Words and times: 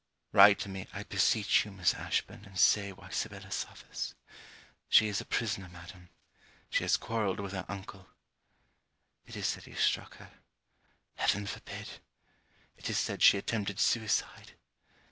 Write 0.31 0.57
to 0.57 0.67
me, 0.67 0.87
I 0.93 1.03
beseech 1.03 1.63
you, 1.63 1.71
Miss 1.71 1.93
Ashburn, 1.93 2.43
and 2.45 2.57
say 2.59 2.91
why 2.91 3.09
Sibella 3.11 3.51
suffers. 3.51 4.15
She 4.89 5.07
is 5.07 5.21
a 5.21 5.25
prisoner, 5.25 5.69
madam. 5.69 6.09
She 6.71 6.83
has 6.83 6.97
quarrelled 6.97 7.39
with 7.39 7.51
her 7.51 7.67
uncle. 7.69 8.09
It 9.27 9.35
is 9.35 9.45
said 9.45 9.65
he 9.65 9.75
struck 9.75 10.15
her. 10.15 10.31
Heaven 11.17 11.45
forbid! 11.45 11.87
It 12.77 12.89
is 12.89 12.97
said 12.97 13.21
she 13.21 13.37
attempted 13.37 13.79
suicide! 13.79 14.53